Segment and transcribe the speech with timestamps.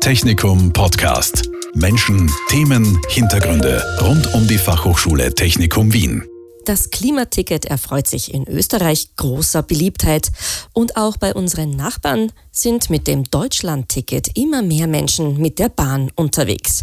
[0.00, 1.50] Technikum Podcast.
[1.74, 6.24] Menschen, Themen, Hintergründe rund um die Fachhochschule Technikum Wien.
[6.64, 10.32] Das Klimaticket erfreut sich in Österreich großer Beliebtheit
[10.72, 16.10] und auch bei unseren Nachbarn sind mit dem Deutschlandticket immer mehr Menschen mit der Bahn
[16.16, 16.82] unterwegs.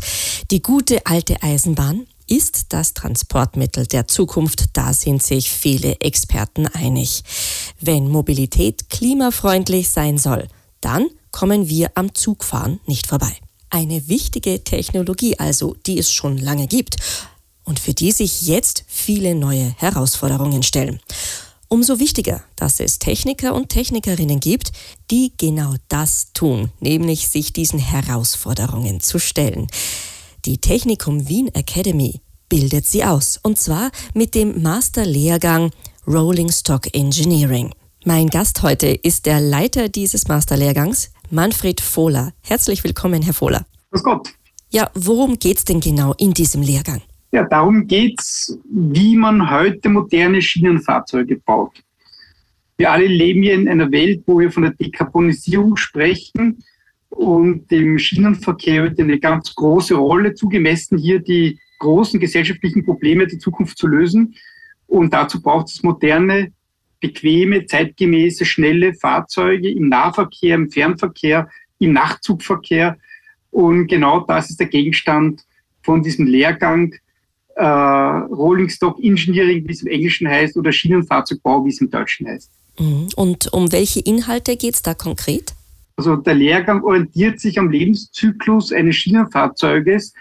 [0.52, 7.23] Die gute alte Eisenbahn ist das Transportmittel der Zukunft, da sind sich viele Experten einig.
[7.81, 10.47] Wenn Mobilität klimafreundlich sein soll,
[10.81, 13.36] dann kommen wir am Zugfahren nicht vorbei.
[13.70, 16.95] Eine wichtige Technologie also, die es schon lange gibt
[17.63, 21.00] und für die sich jetzt viele neue Herausforderungen stellen.
[21.70, 24.72] Umso wichtiger, dass es Techniker und Technikerinnen gibt,
[25.12, 29.67] die genau das tun, nämlich sich diesen Herausforderungen zu stellen.
[30.45, 35.72] Die Technikum Wien Academy bildet sie aus, und zwar mit dem Masterlehrgang
[36.08, 37.73] Rolling Stock Engineering.
[38.05, 42.31] Mein Gast heute ist der Leiter dieses Masterlehrgangs, Manfred Fohler.
[42.41, 43.66] Herzlich willkommen, Herr Fohler.
[43.91, 44.30] Grüß Gott.
[44.70, 47.02] Ja, worum geht es denn genau in diesem Lehrgang?
[47.31, 51.83] Ja, darum geht es, wie man heute moderne Schienenfahrzeuge baut.
[52.78, 56.64] Wir alle leben hier in einer Welt, wo wir von der Dekarbonisierung sprechen
[57.09, 63.39] und dem Schienenverkehr wird eine ganz große Rolle zugemessen, hier die großen gesellschaftlichen Probleme der
[63.39, 64.36] Zukunft zu lösen.
[64.88, 66.53] Und dazu braucht es moderne,
[67.00, 72.98] bequeme, zeitgemäße, schnelle Fahrzeuge im Nahverkehr, im Fernverkehr, im Nachtzugverkehr.
[73.52, 75.44] Und genau das ist der Gegenstand
[75.81, 76.94] von diesem Lehrgang
[77.56, 82.28] äh, Rolling Stock Engineering, wie es im Englischen heißt, oder Schienenfahrzeugbau, wie es im Deutschen
[82.28, 82.52] heißt.
[82.80, 83.08] Mhm.
[83.16, 85.54] Und um welche Inhalte geht es da konkret?
[85.95, 90.14] Also der Lehrgang orientiert sich am Lebenszyklus eines Schienenfahrzeuges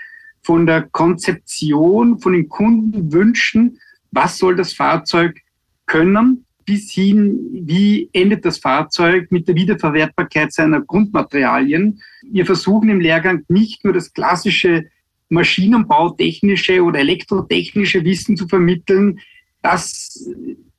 [0.43, 3.79] von der Konzeption, von den Kundenwünschen,
[4.11, 5.39] was soll das Fahrzeug
[5.85, 12.03] können, bis hin, wie endet das Fahrzeug mit der Wiederverwertbarkeit seiner Grundmaterialien.
[12.31, 14.84] Wir versuchen im Lehrgang nicht nur das klassische
[15.28, 19.20] maschinenbautechnische oder elektrotechnische Wissen zu vermitteln.
[19.62, 20.28] Das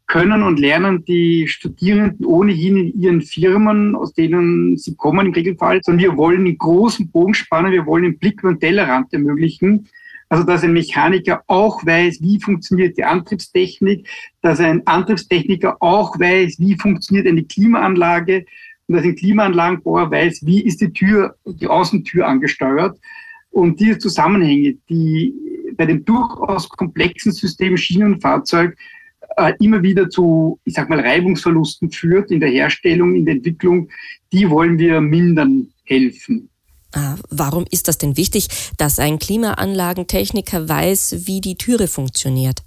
[0.08, 5.82] können und lernen die Studierenden ohnehin in ihren Firmen, aus denen sie kommen im Regelfall,
[5.84, 9.88] sondern wir wollen einen großen Bogen spannen, wir wollen den Blick über den Tellerrand ermöglichen.
[10.30, 14.08] Also, dass ein Mechaniker auch weiß, wie funktioniert die Antriebstechnik,
[14.42, 18.46] dass ein Antriebstechniker auch weiß, wie funktioniert eine Klimaanlage
[18.88, 23.00] und dass ein Klimaanlagenbauer weiß, wie ist die Tür, die Außentür angesteuert.
[23.52, 25.34] Und diese Zusammenhänge, die
[25.78, 28.78] bei dem durchaus komplexen System Schienenfahrzeug
[29.38, 33.90] äh, immer wieder zu, ich sag mal, Reibungsverlusten führt in der Herstellung, in der Entwicklung,
[34.32, 36.50] die wollen wir mindern helfen.
[36.94, 42.64] Ah, warum ist das denn wichtig, dass ein Klimaanlagentechniker weiß, wie die Türe funktioniert?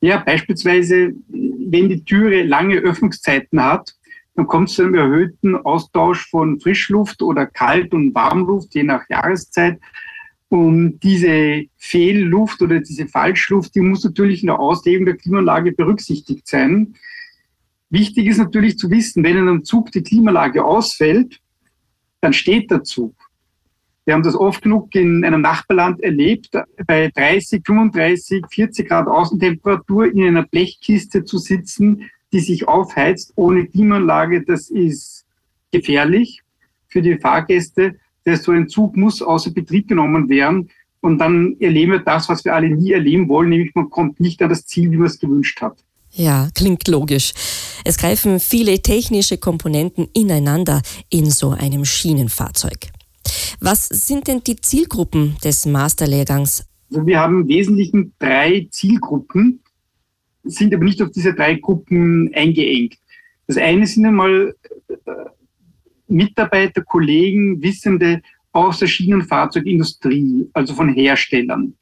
[0.00, 3.94] Ja, beispielsweise, wenn die Türe lange Öffnungszeiten hat,
[4.34, 9.02] dann kommt es zu einem erhöhten Austausch von Frischluft oder Kalt- und Warmluft, je nach
[9.08, 9.78] Jahreszeit.
[10.48, 16.46] Und diese Fehlluft oder diese Falschluft, die muss natürlich in der Auslegung der Klimaanlage berücksichtigt
[16.48, 16.94] sein.
[17.90, 21.40] Wichtig ist natürlich zu wissen, wenn in einem Zug die Klimaanlage ausfällt,
[22.20, 23.14] dann steht der Zug.
[24.04, 26.50] Wir haben das oft genug in einem Nachbarland erlebt,
[26.86, 33.66] bei 30, 35, 40 Grad Außentemperatur in einer Blechkiste zu sitzen, die sich aufheizt ohne
[33.66, 34.42] Klimaanlage.
[34.42, 35.26] Das ist
[35.70, 36.40] gefährlich
[36.88, 37.96] für die Fahrgäste
[38.26, 40.70] der so ein Zug muss außer Betrieb genommen werden.
[41.00, 44.42] Und dann erleben wir das, was wir alle nie erleben wollen, nämlich man kommt nicht
[44.42, 45.78] an das Ziel, wie man es gewünscht hat.
[46.12, 47.32] Ja, klingt logisch.
[47.84, 52.90] Es greifen viele technische Komponenten ineinander in so einem Schienenfahrzeug.
[53.60, 56.66] Was sind denn die Zielgruppen des Masterlehrgangs?
[56.90, 59.60] Also wir haben im Wesentlichen drei Zielgruppen,
[60.44, 62.96] sind aber nicht auf diese drei Gruppen eingeengt.
[63.46, 64.54] Das eine sind einmal
[64.88, 64.96] äh,
[66.08, 68.22] Mitarbeiter, Kollegen, Wissende
[68.52, 71.74] aus der Schienenfahrzeugindustrie, also von Herstellern.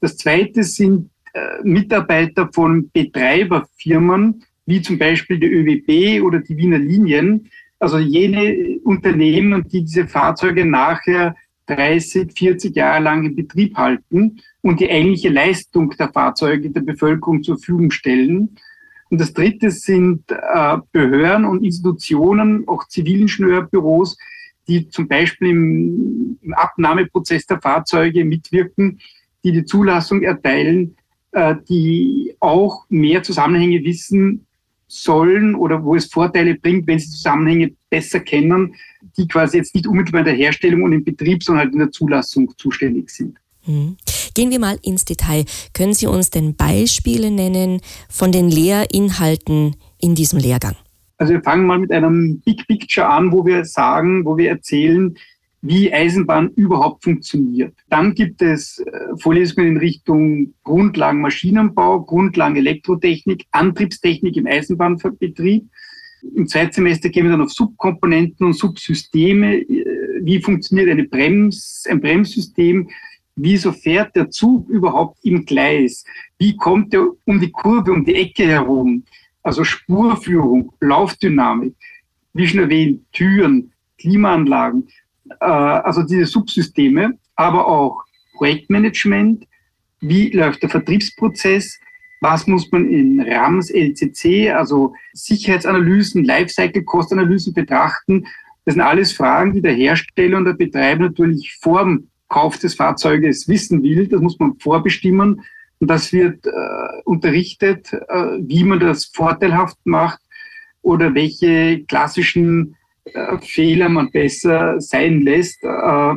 [0.00, 6.78] Das zweite sind äh, Mitarbeiter von Betreiberfirmen, wie zum Beispiel der ÖWB oder die Wiener
[6.78, 11.34] Linien, also jene Unternehmen, die diese Fahrzeuge nachher
[11.66, 17.42] 30, 40 Jahre lang in Betrieb halten und die eigentliche Leistung der Fahrzeuge der Bevölkerung
[17.42, 18.56] zur Verfügung stellen.
[19.08, 24.18] Und das dritte sind äh, Behörden und Institutionen, auch Zivilingenieurbüros,
[24.68, 29.00] die zum Beispiel im, im, Abnahmeprozess der Fahrzeuge mitwirken,
[29.42, 30.96] die die Zulassung erteilen,
[31.32, 34.46] äh, die auch mehr Zusammenhänge wissen
[34.90, 38.74] sollen oder wo es Vorteile bringt, wenn sie Zusammenhänge besser kennen,
[39.16, 41.90] die quasi jetzt nicht unmittelbar in der Herstellung und im Betrieb, sondern halt in der
[41.90, 43.38] Zulassung zuständig sind.
[43.66, 43.96] Mhm.
[44.34, 45.44] Gehen wir mal ins Detail.
[45.74, 50.76] Können Sie uns denn Beispiele nennen von den Lehrinhalten in diesem Lehrgang?
[51.18, 55.14] Also wir fangen mal mit einem Big Picture an, wo wir sagen, wo wir erzählen,
[55.62, 57.74] wie Eisenbahn überhaupt funktioniert.
[57.88, 65.66] Dann gibt es äh, Vorlesungen in Richtung Grundlagen Maschinenbau, Grundlagen Elektrotechnik, Antriebstechnik im Eisenbahnbetrieb.
[66.34, 69.56] Im Zweitsemester gehen wir dann auf Subkomponenten und Subsysteme.
[69.56, 72.88] Äh, wie funktioniert eine Brems, ein Bremssystem?
[73.36, 76.04] Wieso fährt der Zug überhaupt im Gleis?
[76.38, 79.04] Wie kommt er um die Kurve, um die Ecke herum?
[79.42, 81.74] Also Spurführung, Laufdynamik,
[82.34, 84.88] wie schon erwähnt, Türen, Klimaanlagen,
[85.38, 88.02] also diese Subsysteme, aber auch
[88.34, 89.46] Projektmanagement,
[90.00, 91.78] wie läuft der Vertriebsprozess,
[92.20, 98.26] was muss man in RAMS, LCC, also Sicherheitsanalysen, Lifecycle-Kostanalysen betrachten.
[98.64, 102.74] Das sind alles Fragen, die der Hersteller und der Betreiber natürlich vor dem Kauf des
[102.74, 104.06] Fahrzeuges wissen will.
[104.06, 105.42] Das muss man vorbestimmen.
[105.78, 106.50] Und das wird äh,
[107.04, 110.20] unterrichtet, äh, wie man das vorteilhaft macht
[110.82, 115.62] oder welche klassischen äh, Fehler man besser sein lässt.
[115.62, 116.14] Äh,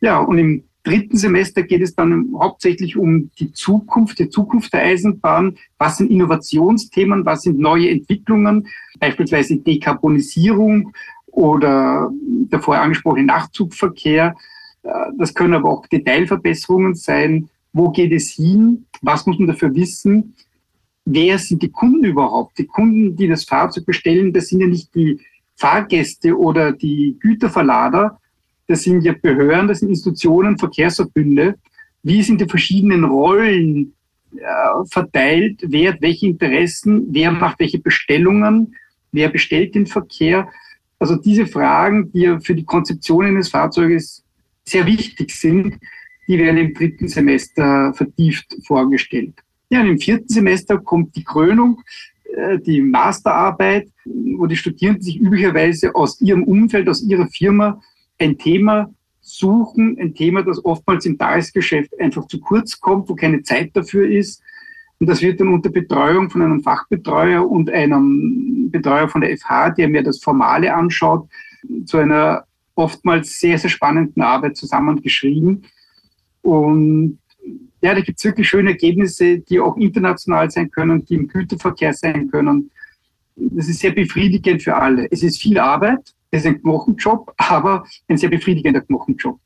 [0.00, 4.82] ja, und im dritten Semester geht es dann hauptsächlich um die Zukunft, die Zukunft der
[4.82, 5.56] Eisenbahn.
[5.78, 7.24] Was sind Innovationsthemen?
[7.24, 8.66] Was sind neue Entwicklungen?
[8.98, 10.92] Beispielsweise Dekarbonisierung
[11.26, 14.34] oder der vorher angesprochene Nachtzugverkehr.
[14.82, 17.48] Äh, das können aber auch Detailverbesserungen sein.
[17.72, 18.86] Wo geht es hin?
[19.00, 20.34] Was muss man dafür wissen?
[21.04, 22.58] Wer sind die Kunden überhaupt?
[22.58, 25.18] Die Kunden, die das Fahrzeug bestellen, das sind ja nicht die
[25.62, 28.18] Fahrgäste oder die Güterverlader,
[28.66, 31.54] das sind ja Behörden, das sind Institutionen, Verkehrsverbünde.
[32.02, 33.94] Wie sind die verschiedenen Rollen
[34.34, 35.60] äh, verteilt?
[35.62, 37.06] Wer hat welche Interessen?
[37.10, 38.74] Wer macht welche Bestellungen?
[39.12, 40.48] Wer bestellt den Verkehr?
[40.98, 44.24] Also diese Fragen, die ja für die Konzeption eines Fahrzeuges
[44.64, 45.78] sehr wichtig sind,
[46.26, 49.34] die werden im dritten Semester vertieft vorgestellt.
[49.70, 51.82] Ja, und im vierten Semester kommt die Krönung,
[52.64, 57.80] die Masterarbeit, wo die Studierenden sich üblicherweise aus ihrem Umfeld, aus ihrer Firma
[58.18, 58.90] ein Thema
[59.20, 64.08] suchen, ein Thema, das oftmals im Tagesgeschäft einfach zu kurz kommt, wo keine Zeit dafür
[64.08, 64.42] ist.
[64.98, 69.70] Und das wird dann unter Betreuung von einem Fachbetreuer und einem Betreuer von der FH,
[69.70, 71.28] der mir das Formale anschaut,
[71.86, 72.44] zu einer
[72.74, 75.64] oftmals sehr, sehr spannenden Arbeit zusammengeschrieben.
[76.42, 77.18] Und
[77.82, 81.92] ja, da gibt es wirklich schöne Ergebnisse, die auch international sein können, die im Güterverkehr
[81.92, 82.70] sein können.
[83.34, 85.08] Das ist sehr befriedigend für alle.
[85.10, 89.38] Es ist viel Arbeit, es ist ein Knochenjob, aber ein sehr befriedigender Knochenjob.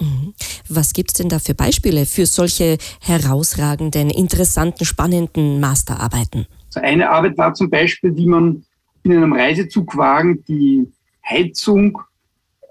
[0.00, 0.34] Mhm.
[0.68, 6.46] Was gibt es denn da für Beispiele für solche herausragenden, interessanten, spannenden Masterarbeiten?
[6.68, 8.64] So eine Arbeit war zum Beispiel, wie man
[9.04, 10.86] in einem Reisezugwagen die
[11.24, 12.02] Heizung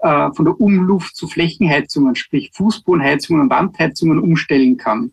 [0.02, 5.12] äh, von der Umluft zu Flächenheizungen, sprich Fußbodenheizungen und Wandheizungen umstellen kann.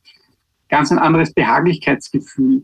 [0.70, 2.64] Ganz ein anderes Behaglichkeitsgefühl,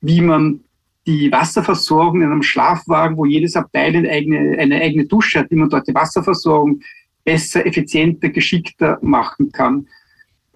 [0.00, 0.60] wie man
[1.06, 5.56] die Wasserversorgung in einem Schlafwagen, wo jedes Abteil eine eigene, eine eigene Dusche hat, wie
[5.56, 6.80] man dort die Wasserversorgung
[7.24, 9.86] besser, effizienter, geschickter machen kann.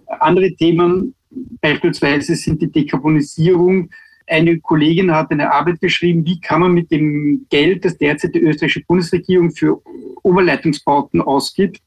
[0.07, 1.15] Andere Themen
[1.61, 3.91] beispielsweise sind die Dekarbonisierung
[4.31, 8.41] eine Kollegin hat eine Arbeit geschrieben, wie kann man mit dem Geld, das derzeit die
[8.41, 9.83] österreichische Bundesregierung für
[10.23, 11.81] Oberleitungsbauten ausgibt,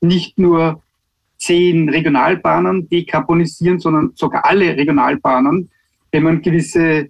[0.00, 0.82] nicht nur
[1.38, 5.70] zehn Regionalbahnen dekarbonisieren, sondern sogar alle Regionalbahnen,
[6.12, 7.08] wenn man gewisse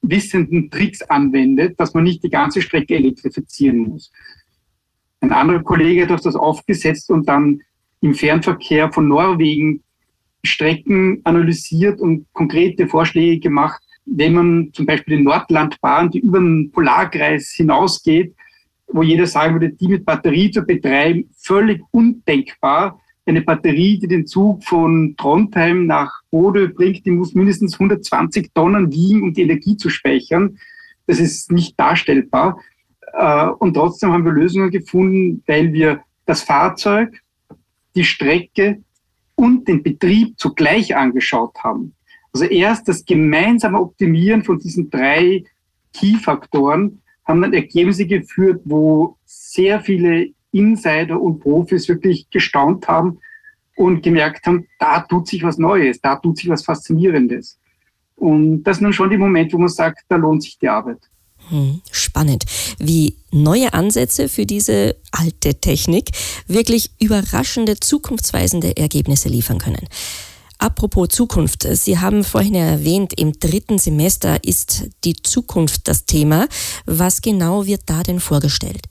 [0.00, 4.12] wissenden Tricks anwendet, dass man nicht die ganze Strecke elektrifizieren muss.
[5.20, 7.62] Ein anderer Kollege hat das aufgesetzt und dann
[8.00, 9.82] im Fernverkehr von Norwegen
[10.44, 16.70] Strecken analysiert und konkrete Vorschläge gemacht, wenn man zum Beispiel die Nordlandbahn, die über den
[16.72, 18.34] Polarkreis hinausgeht,
[18.88, 23.00] wo jeder sagen würde, die mit Batterie zu betreiben, völlig undenkbar.
[23.24, 28.92] Eine Batterie, die den Zug von Trondheim nach Bode bringt, die muss mindestens 120 Tonnen
[28.92, 30.58] wiegen, um die Energie zu speichern.
[31.06, 32.58] Das ist nicht darstellbar.
[33.12, 37.20] Äh, und trotzdem haben wir Lösungen gefunden, weil wir das Fahrzeug,
[37.94, 38.82] die Strecke
[39.42, 41.96] und den Betrieb zugleich angeschaut haben.
[42.32, 45.42] Also erst das gemeinsame Optimieren von diesen drei
[45.94, 53.18] Key-Faktoren haben dann Ergebnisse geführt, wo sehr viele Insider und Profis wirklich gestaunt haben
[53.74, 57.58] und gemerkt haben, da tut sich was Neues, da tut sich was Faszinierendes.
[58.14, 61.00] Und das ist dann schon die Moment, wo man sagt, da lohnt sich die Arbeit.
[61.48, 62.44] Hm, spannend,
[62.78, 66.10] wie neue Ansätze für diese alte Technik
[66.46, 69.88] wirklich überraschende, zukunftsweisende Ergebnisse liefern können.
[70.58, 76.46] Apropos Zukunft, Sie haben vorhin erwähnt, im dritten Semester ist die Zukunft das Thema.
[76.86, 78.82] Was genau wird da denn vorgestellt?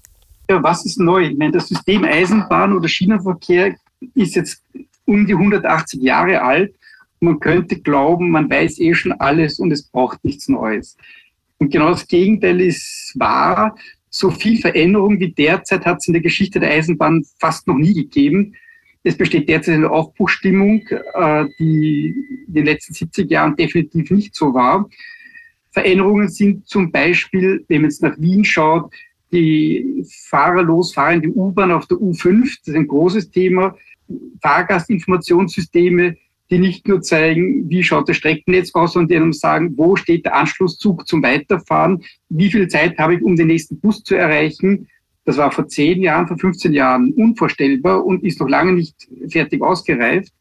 [0.49, 1.27] Ja, was ist neu?
[1.27, 3.75] Ich meine, das System Eisenbahn oder Schienenverkehr
[4.15, 4.61] ist jetzt
[5.05, 6.75] um die 180 Jahre alt.
[7.21, 10.97] Man könnte glauben, man weiß eh schon alles und es braucht nichts Neues.
[11.59, 13.75] Und genau das Gegenteil ist wahr.
[14.13, 17.93] So viel Veränderung wie derzeit hat es in der Geschichte der Eisenbahn fast noch nie
[17.93, 18.53] gegeben.
[19.03, 22.13] Es besteht derzeit eine Aufbruchstimmung, äh, die
[22.47, 24.87] in den letzten 70 Jahren definitiv nicht so war.
[25.71, 28.93] Veränderungen sind zum Beispiel, wenn man jetzt nach Wien schaut,
[29.31, 33.75] die fahrerlos fahrende U-Bahn auf der U5, das ist ein großes Thema.
[34.41, 36.17] Fahrgastinformationssysteme,
[36.51, 40.25] die nicht nur zeigen, wie schaut das Streckennetz aus, sondern die einem sagen, wo steht
[40.25, 44.89] der Anschlusszug zum Weiterfahren, wie viel Zeit habe ich, um den nächsten Bus zu erreichen.
[45.23, 49.61] Das war vor zehn Jahren, vor 15 Jahren unvorstellbar und ist noch lange nicht fertig
[49.61, 50.33] ausgereift.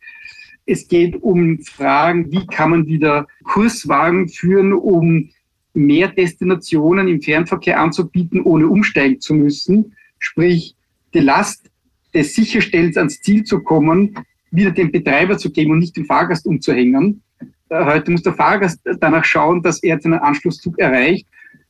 [0.67, 5.31] Es geht um Fragen, wie kann man wieder Kurswagen führen, um
[5.75, 9.95] mehr Destinationen im Fernverkehr anzubieten, ohne umsteigen zu müssen.
[10.19, 10.75] Sprich,
[11.14, 11.71] die Last
[12.12, 14.17] des Sicherstellens ans Ziel zu kommen,
[14.50, 17.23] wieder dem Betreiber zu geben und nicht dem Fahrgast umzuhängen.
[17.69, 21.26] Äh, heute muss der Fahrgast danach schauen, dass er seinen Anschlusszug erreicht.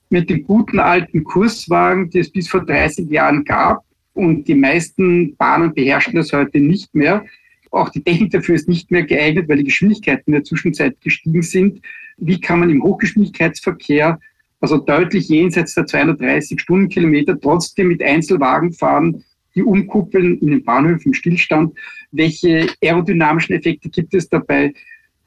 [0.08, 3.84] Mit den guten alten Kurswagen, die es bis vor 30 Jahren gab,
[4.14, 7.25] und die meisten Bahnen beherrschen das heute nicht mehr.
[7.70, 11.42] Auch die Technik dafür ist nicht mehr geeignet, weil die Geschwindigkeiten in der Zwischenzeit gestiegen
[11.42, 11.80] sind.
[12.16, 14.18] Wie kann man im Hochgeschwindigkeitsverkehr,
[14.60, 21.12] also deutlich jenseits der 230 Stundenkilometer, trotzdem mit Einzelwagen fahren, die umkuppeln in den Bahnhöfen
[21.12, 21.75] im Stillstand?
[22.12, 24.73] Welche aerodynamischen Effekte gibt es dabei?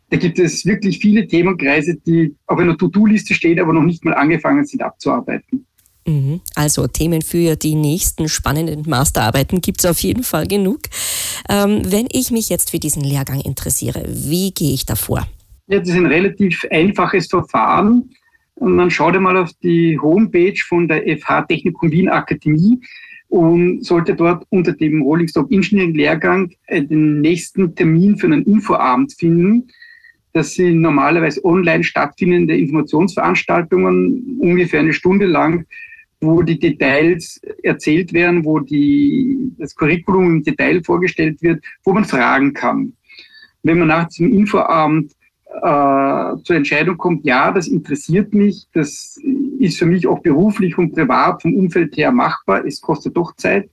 [0.10, 4.14] Da gibt es wirklich viele Themenkreise, die auf einer To-Do-Liste stehen, aber noch nicht mal
[4.14, 5.66] angefangen sind abzuarbeiten.
[6.06, 6.42] Mhm.
[6.56, 10.82] Also Themen für die nächsten spannenden Masterarbeiten gibt es auf jeden Fall genug.
[11.50, 15.28] Ähm, wenn ich mich jetzt für diesen Lehrgang interessiere, wie gehe ich da vor?
[15.68, 18.10] Ja, das ist ein relativ einfaches Verfahren.
[18.56, 22.80] Und man schaut einmal auf die Homepage von der FH Technikum Wien Akademie
[23.34, 29.12] und sollte dort unter dem Rolling Stock Engineering Lehrgang den nächsten Termin für einen Infoabend
[29.14, 29.70] finden.
[30.34, 35.66] Das sind normalerweise online stattfindende Informationsveranstaltungen, ungefähr eine Stunde lang,
[36.22, 42.06] wo die Details erzählt werden, wo die, das Curriculum im Detail vorgestellt wird, wo man
[42.06, 42.94] fragen kann.
[43.64, 45.12] Wenn man nach diesem Infoabend
[45.48, 49.20] äh, zur Entscheidung kommt, ja, das interessiert mich, das
[49.64, 53.70] ist für mich auch beruflich und privat vom Umfeld her machbar, es kostet doch Zeit,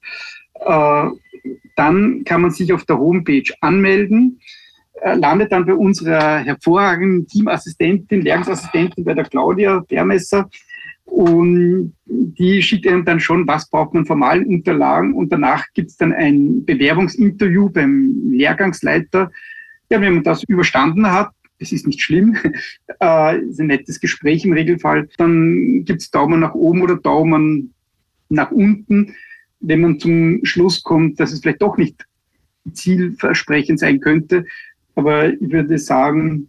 [0.55, 1.05] äh,
[1.77, 4.41] dann kann man sich auf der Homepage anmelden,
[5.03, 10.49] äh, landet dann bei unserer hervorragenden Teamassistentin, Lehrungsassistentin, bei der Claudia Bermesser,
[11.11, 15.13] und die schickt einem dann schon, was braucht man formalen Unterlagen.
[15.15, 19.31] Und danach gibt es dann ein Bewerbungsinterview beim Lehrgangsleiter.
[19.91, 22.37] Ja, wenn man das überstanden hat, es ist nicht schlimm,
[23.01, 27.75] äh, ist ein nettes Gespräch im Regelfall, dann gibt es Daumen nach oben oder Daumen
[28.29, 29.15] nach unten.
[29.61, 32.07] Wenn man zum Schluss kommt, dass es vielleicht doch nicht
[32.73, 34.47] zielversprechend sein könnte.
[34.95, 36.49] Aber ich würde sagen,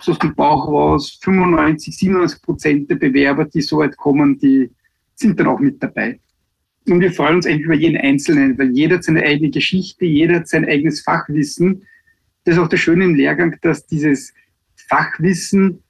[0.00, 4.70] so aus dem Bauch raus, 95, 97 Prozent der Bewerber, die so weit kommen, die
[5.14, 6.18] sind dann auch mit dabei.
[6.88, 10.36] Und wir freuen uns eigentlich über jeden Einzelnen, weil jeder hat seine eigene Geschichte, jeder
[10.36, 11.86] hat sein eigenes Fachwissen.
[12.44, 14.34] Das ist auch das Schöne im Lehrgang, dass dieses
[14.88, 15.82] Fachwissen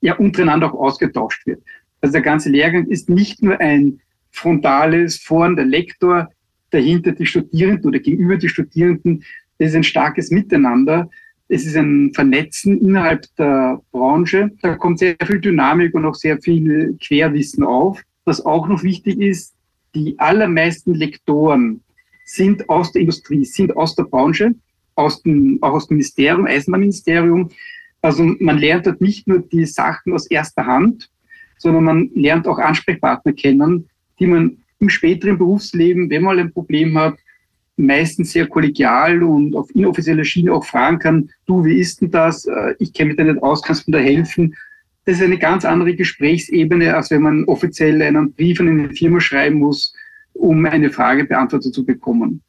[0.00, 1.62] ja untereinander auch ausgetauscht wird.
[2.00, 6.28] Also der ganze Lehrgang ist nicht nur ein frontales Vorn der Lektor,
[6.70, 9.24] dahinter die Studierenden oder gegenüber die Studierenden.
[9.58, 11.10] Das ist ein starkes Miteinander,
[11.48, 14.50] es ist ein Vernetzen innerhalb der Branche.
[14.60, 18.02] Da kommt sehr viel Dynamik und auch sehr viel Querwissen auf.
[18.24, 19.54] Was auch noch wichtig ist,
[19.94, 21.80] die allermeisten Lektoren
[22.26, 24.54] sind aus der Industrie, sind aus der Branche,
[24.94, 27.48] aus dem, auch aus dem Ministerium, Eisenbahnministerium.
[28.00, 31.10] Also man lernt dort nicht nur die Sachen aus erster Hand,
[31.58, 33.88] sondern man lernt auch Ansprechpartner kennen,
[34.18, 37.18] die man im späteren Berufsleben, wenn man ein Problem hat,
[37.76, 42.44] meistens sehr kollegial und auf inoffizieller Schiene auch fragen kann, du, wie ist denn das?
[42.44, 44.54] Äh, ich kenne mich da nicht aus, kannst du mir da helfen?
[45.04, 49.20] Das ist eine ganz andere Gesprächsebene, als wenn man offiziell einen Brief an eine Firma
[49.20, 49.94] schreiben muss,
[50.34, 52.42] um eine Frage beantwortet zu bekommen.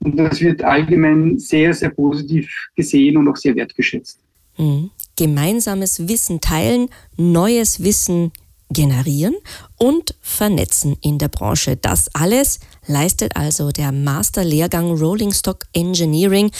[0.00, 4.20] Und das wird allgemein sehr, sehr positiv gesehen und auch sehr wertgeschätzt.
[4.56, 4.90] Mhm.
[5.16, 8.32] Gemeinsames Wissen teilen, neues Wissen
[8.70, 9.34] generieren
[9.76, 11.76] und vernetzen in der Branche.
[11.76, 16.50] Das alles leistet also der Masterlehrgang Rolling Stock Engineering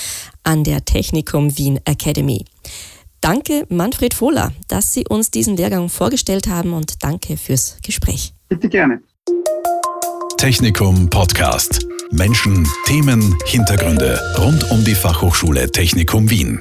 [0.44, 2.44] an der Technikum Wien Academy.
[3.20, 8.34] Danke, Manfred Fohler, dass Sie uns diesen Lehrgang vorgestellt haben und danke fürs Gespräch.
[8.48, 9.00] Bitte gerne.
[10.36, 11.86] Technikum Podcast.
[12.10, 16.60] Menschen, Themen, Hintergründe rund um die Fachhochschule Technikum Wien.